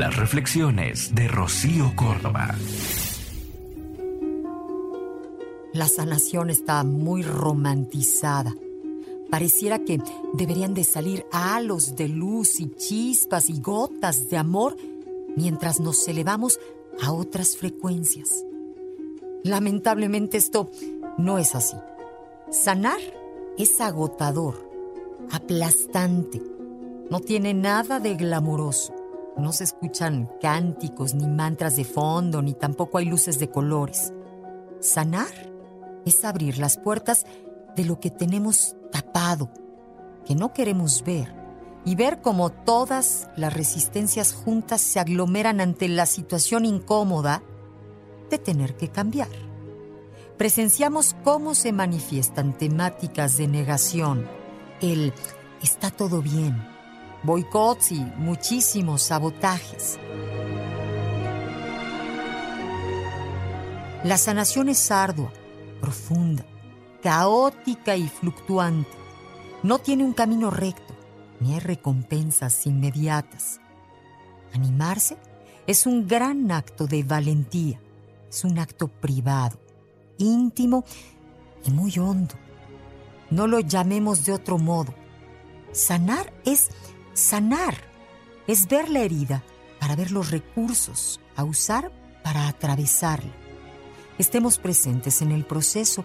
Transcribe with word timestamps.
Las 0.00 0.16
reflexiones 0.16 1.14
de 1.14 1.28
Rocío 1.28 1.92
Córdoba. 1.94 2.54
La 5.74 5.88
sanación 5.88 6.48
está 6.48 6.82
muy 6.84 7.22
romantizada. 7.22 8.56
Pareciera 9.30 9.80
que 9.80 10.00
deberían 10.32 10.72
de 10.72 10.84
salir 10.84 11.26
halos 11.32 11.96
de 11.96 12.08
luz 12.08 12.60
y 12.60 12.74
chispas 12.76 13.50
y 13.50 13.60
gotas 13.60 14.30
de 14.30 14.38
amor 14.38 14.74
mientras 15.36 15.80
nos 15.80 16.08
elevamos 16.08 16.58
a 17.02 17.12
otras 17.12 17.58
frecuencias. 17.58 18.42
Lamentablemente 19.44 20.38
esto 20.38 20.70
no 21.18 21.36
es 21.36 21.54
así. 21.54 21.76
Sanar 22.50 23.00
es 23.58 23.78
agotador, 23.82 24.66
aplastante, 25.30 26.40
no 27.10 27.20
tiene 27.20 27.52
nada 27.52 28.00
de 28.00 28.14
glamuroso. 28.14 28.99
No 29.36 29.52
se 29.52 29.64
escuchan 29.64 30.30
cánticos 30.40 31.14
ni 31.14 31.26
mantras 31.26 31.76
de 31.76 31.84
fondo, 31.84 32.42
ni 32.42 32.54
tampoco 32.54 32.98
hay 32.98 33.06
luces 33.06 33.38
de 33.38 33.50
colores. 33.50 34.12
Sanar 34.80 35.50
es 36.04 36.24
abrir 36.24 36.58
las 36.58 36.76
puertas 36.76 37.26
de 37.76 37.84
lo 37.84 38.00
que 38.00 38.10
tenemos 38.10 38.76
tapado, 38.90 39.50
que 40.24 40.34
no 40.34 40.52
queremos 40.52 41.04
ver, 41.04 41.34
y 41.84 41.94
ver 41.94 42.20
cómo 42.20 42.50
todas 42.50 43.28
las 43.36 43.52
resistencias 43.52 44.32
juntas 44.32 44.80
se 44.80 45.00
aglomeran 45.00 45.60
ante 45.60 45.88
la 45.88 46.06
situación 46.06 46.64
incómoda 46.64 47.42
de 48.28 48.38
tener 48.38 48.76
que 48.76 48.88
cambiar. 48.88 49.28
Presenciamos 50.36 51.16
cómo 51.24 51.54
se 51.54 51.72
manifiestan 51.72 52.56
temáticas 52.56 53.36
de 53.36 53.48
negación, 53.48 54.26
el 54.80 55.12
está 55.62 55.90
todo 55.90 56.22
bien, 56.22 56.66
boicots 57.22 57.92
y 57.92 58.00
muchísimos 58.16 59.02
sabotajes. 59.02 59.98
La 64.02 64.16
sanación 64.16 64.70
es 64.70 64.90
ardua, 64.90 65.30
profunda, 65.80 66.44
caótica 67.02 67.96
y 67.96 68.08
fluctuante. 68.08 68.90
No 69.62 69.78
tiene 69.78 70.04
un 70.04 70.14
camino 70.14 70.50
recto, 70.50 70.94
ni 71.38 71.52
hay 71.52 71.60
recompensas 71.60 72.66
inmediatas. 72.66 73.60
Animarse 74.54 75.18
es 75.66 75.86
un 75.86 76.08
gran 76.08 76.50
acto 76.50 76.86
de 76.86 77.02
valentía, 77.02 77.78
es 78.30 78.42
un 78.44 78.58
acto 78.58 78.88
privado, 78.88 79.60
íntimo 80.16 80.84
y 81.66 81.70
muy 81.70 81.98
hondo. 81.98 82.34
No 83.30 83.46
lo 83.46 83.60
llamemos 83.60 84.24
de 84.24 84.32
otro 84.32 84.56
modo. 84.56 84.94
Sanar 85.72 86.32
es 86.44 86.68
sanar, 87.14 87.74
es 88.46 88.66
ver 88.68 88.88
la 88.88 89.00
herida 89.00 89.42
para 89.78 89.96
ver 89.96 90.10
los 90.10 90.30
recursos 90.30 91.20
a 91.36 91.44
usar 91.44 91.90
para 92.22 92.48
atravesarla. 92.48 93.32
Estemos 94.18 94.58
presentes 94.58 95.22
en 95.22 95.32
el 95.32 95.44
proceso 95.46 96.04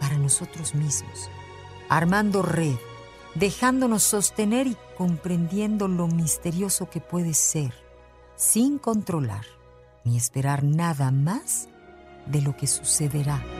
para 0.00 0.16
nosotros 0.16 0.74
mismos, 0.74 1.28
armando 1.88 2.42
red, 2.42 2.76
dejándonos 3.34 4.02
sostener 4.02 4.66
y 4.66 4.76
comprendiendo 4.96 5.88
lo 5.88 6.06
misterioso 6.06 6.88
que 6.88 7.00
puede 7.00 7.34
ser, 7.34 7.74
sin 8.36 8.78
controlar 8.78 9.44
ni 10.04 10.16
esperar 10.16 10.64
nada 10.64 11.10
más 11.10 11.68
de 12.26 12.40
lo 12.40 12.56
que 12.56 12.66
sucederá. 12.66 13.59